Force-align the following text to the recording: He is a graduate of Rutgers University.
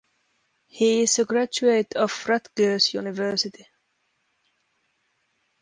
He 0.65 1.01
is 1.03 1.19
a 1.19 1.25
graduate 1.25 1.95
of 1.95 2.25
Rutgers 2.27 2.95
University. 2.95 3.67